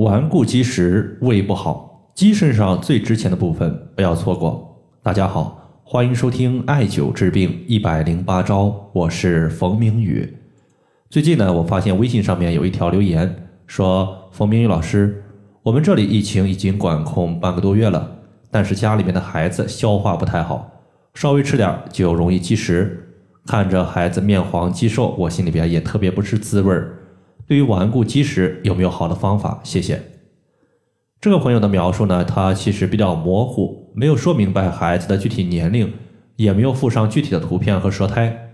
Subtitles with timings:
[0.00, 4.82] 顽固积食，胃不好，鸡身上最值钱的部分不要错过。
[5.02, 10.38] 大家好，欢迎收听艾灸治病一百零八招，我是冯明宇。
[11.10, 15.22] 最近呢，我发现微信上面有一条留言说：“冯明宇老师，
[15.62, 18.10] 我们这里疫情已经管控半个多月了，
[18.50, 20.80] 但是家里面的孩子消化不太好，
[21.12, 23.06] 稍微吃点就容易积食。
[23.44, 26.96] 看着孩子面黄肌瘦，我心里边也特别不是滋味儿。”
[27.50, 29.58] 对于顽固积食有没有好的方法？
[29.64, 30.00] 谢谢。
[31.20, 35.92] 这个朋友的描述呢，他其实比较模糊，没有说明白孩子的具体年龄，
[36.36, 38.52] 也没有附上具体的图片和舌苔。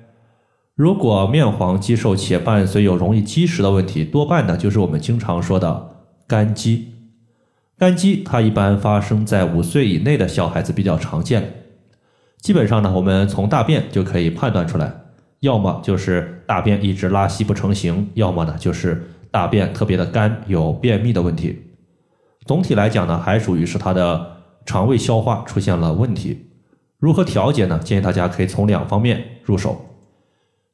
[0.75, 5.91] 如果面黄肌瘦且伴随有容易积食的问题，多半呢就是我们经常说的
[6.27, 6.95] 肝积。
[7.77, 11.67] 肝积它一般发生在五岁以内的小孩子比较常见，
[12.41, 15.03] 基本上呢我们从大便就可以判断出来。
[15.47, 21.63] 要么就是大便一直拉稀不成形，要么呢就是大便特别的干，有便秘的问题。
[22.45, 26.51] 总体来讲呢，还属于是他的肠胃消化出现了问题。
[26.99, 27.79] 如何调节呢？
[27.79, 29.87] 建议大家可以从两方面入手。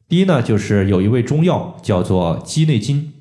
[0.08, 3.12] 第一呢，就是有一味中药叫做鸡内金。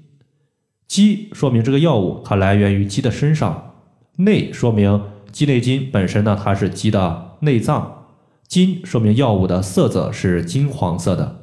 [0.88, 3.74] 鸡说明这个药物它来源于鸡的身上，
[4.18, 8.06] 内说明鸡内金本身呢它是鸡的内脏。
[8.48, 11.41] 金说明药物的色泽是金黄色的。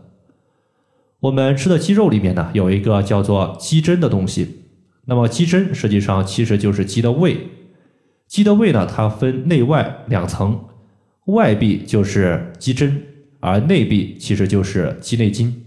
[1.21, 4.65] 我们吃的鸡肉里面呢，有一个叫做鸡胗的东西。
[5.07, 7.49] 那么鸡胗实际上其实就是鸡的胃。
[8.27, 10.61] 鸡的胃呢，它分内外两层，
[11.27, 12.93] 外壁就是鸡胗，
[13.41, 15.65] 而内壁其实就是鸡内金。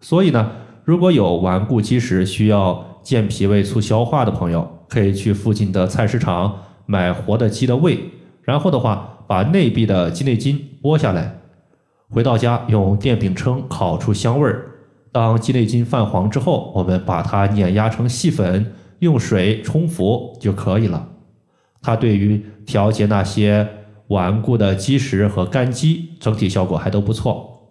[0.00, 0.52] 所以呢，
[0.84, 7.98] 如果有顽固积食需要健脾胃促消化的朋友，可以去附近的菜市场买活的鸡的胃，
[8.42, 9.10] 然后的话。
[9.26, 11.38] 把内壁的鸡内金剥下来，
[12.10, 14.66] 回到家用电饼铛烤出香味儿。
[15.14, 21.08] 当鸡内金泛黄之后，我们把它碾压成细粉，用水冲服就可以了。
[21.80, 23.68] 它对于调节那些
[24.08, 27.68] 顽固的积食和肝积，整体效果还都不错。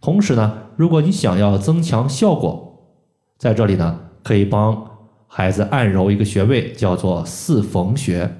[0.00, 2.94] 同时呢，如果你想要增强效果，
[3.36, 4.90] 在这里呢，可以帮
[5.26, 8.36] 孩子按揉一个穴位，叫做四缝穴。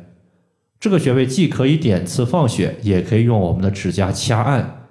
[0.80, 4.86] 这个穴位既可以点刺放血，也可以用我们的指甲掐按。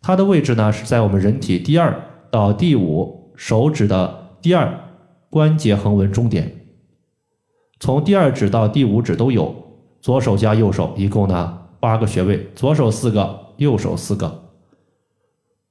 [0.00, 2.00] 它的位置呢是在我们人体第二
[2.34, 4.90] 到第五手指的第二
[5.30, 6.52] 关节横纹中点，
[7.78, 9.54] 从第二指到第五指都有。
[10.00, 14.50] 左手加右手一共呢八个穴位，左手四个，右手四个。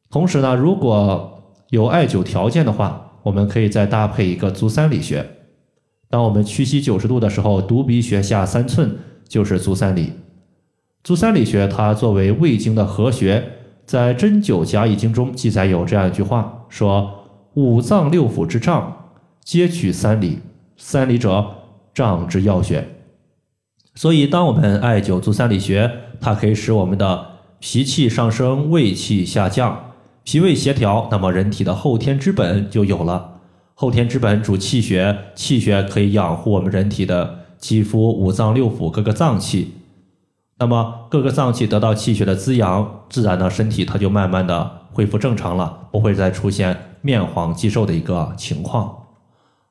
[0.09, 5.29] 同时呢，如果有艾灸条件的话，我们可以再搭配一个足三里穴。
[6.09, 8.97] 当我们屈膝九十度的时候，犊鼻穴下三寸。
[9.27, 10.13] 就是足三里，
[11.03, 13.43] 足三里穴它作为胃经的合穴，
[13.85, 19.09] 在《针灸甲乙经》中记载有这样一句话，说五脏六腑之脏，
[19.43, 20.39] 皆取三里，
[20.77, 21.45] 三里者
[21.93, 22.87] 脏之要穴。
[23.95, 27.25] 所以，当我们艾灸足三里穴，它可以使我们的
[27.59, 29.91] 脾气上升，胃气下降，
[30.23, 33.41] 脾胃协调，那么人体的后天之本就有了。
[33.75, 37.39] 后天之本主气血，气血可以养护我们人体的。
[37.63, 39.71] 肌肤、五脏六腑各个脏器，
[40.59, 48.95] 那么各个脏器得到气血的滋养，自然呢身体它就慢慢的恢复正常了，不会再出现面黄肌瘦的一个情况。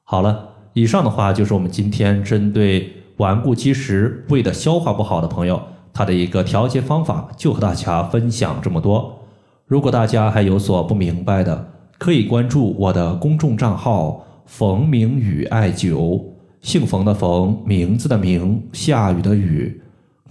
[0.05, 5.63] 好了，以上的话就是我们今天针对顽固积食、胃的消化不好的朋友，
[5.95, 9.21] 他的一个调节方法，就和大家分享这么多。
[9.67, 11.69] 如果大家还有所不明白的，
[11.99, 16.23] 可以关注我的公众账号“冯明宇艾灸”。
[16.61, 19.81] 姓冯的冯，名字的名，下雨的雨。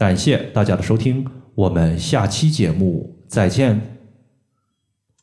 [0.02, 1.24] 感谢大家的收听，
[1.54, 4.01] 我们下期节目再见。